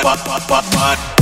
[0.00, 1.21] one, one, one, one, one.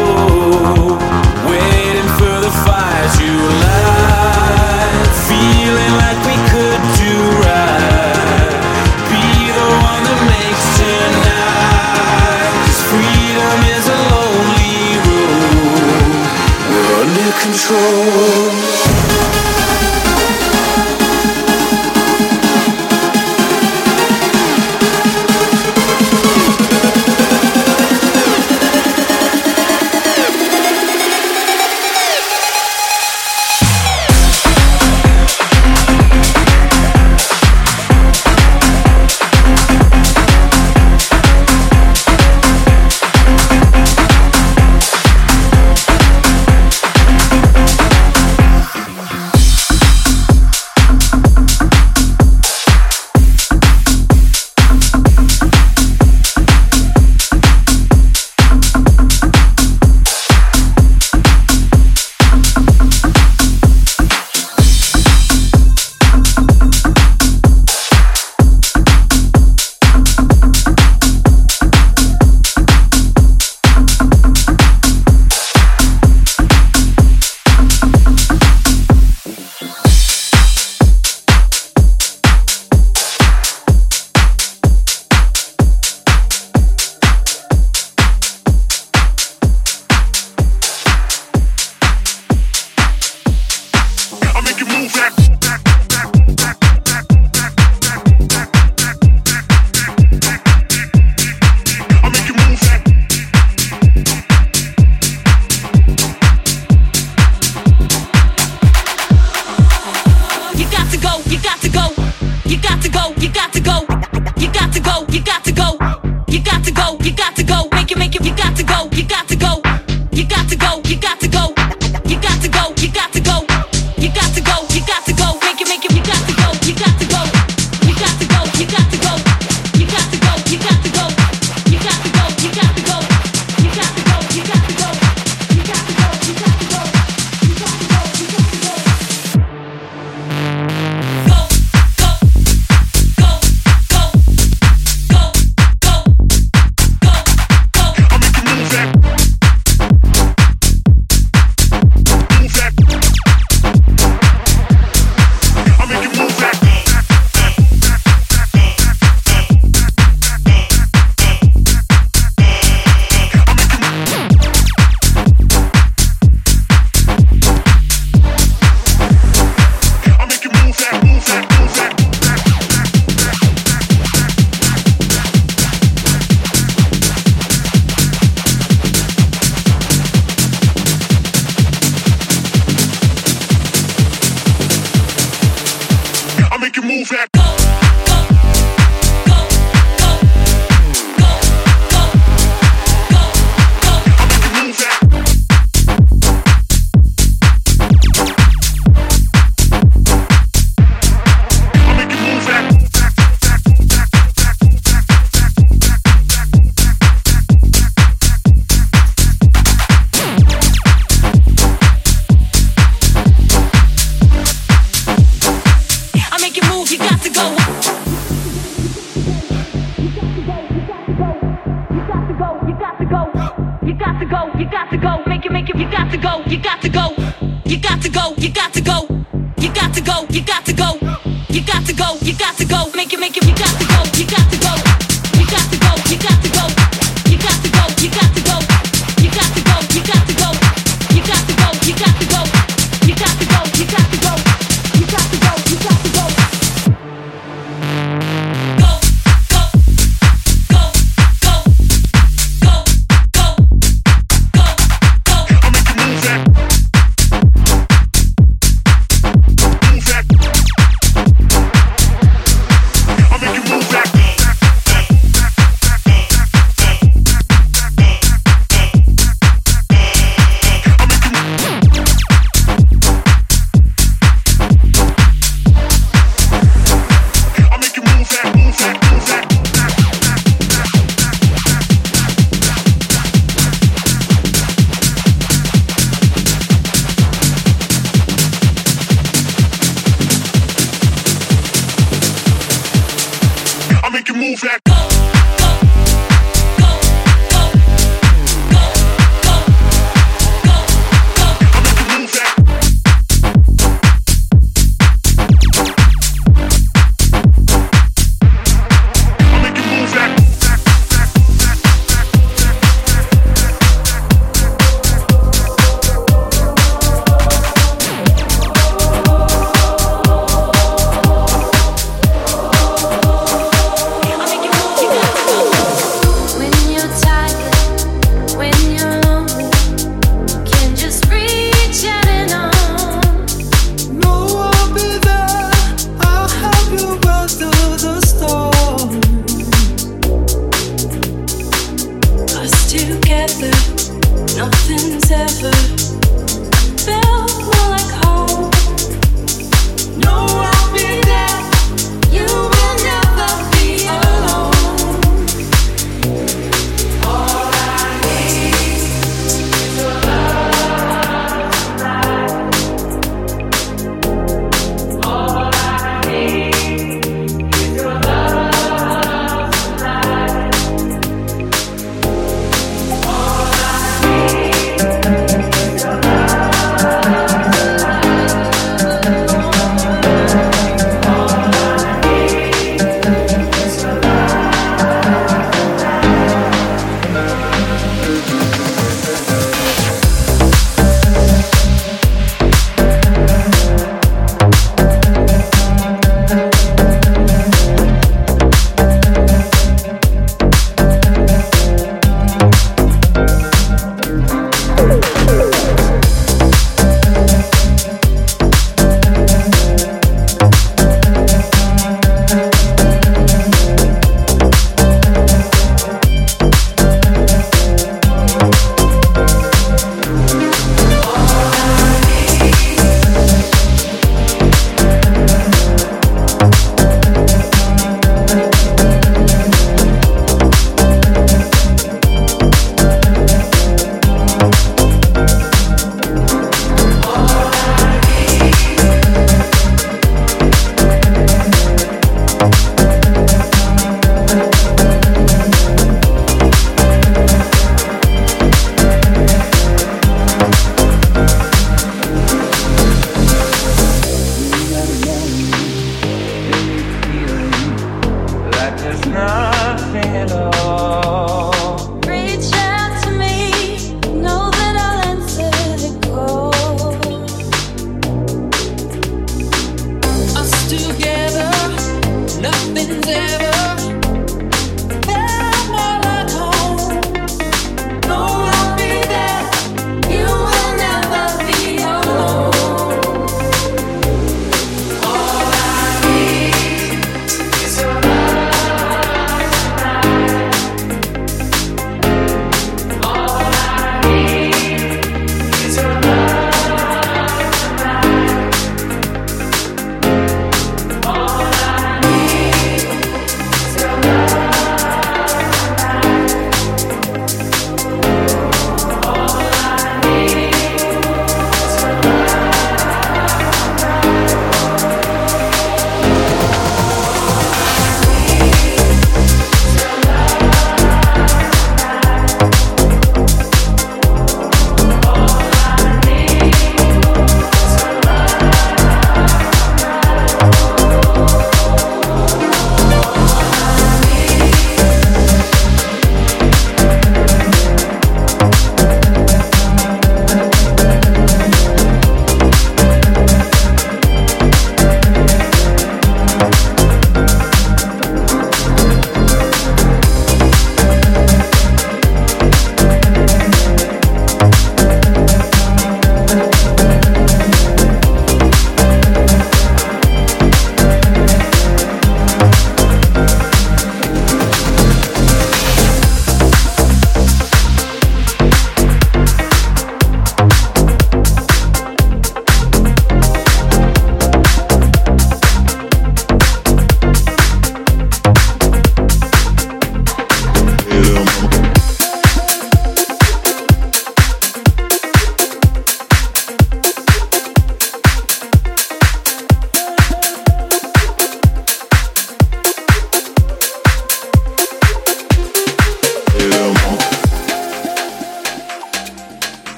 [17.71, 18.50] for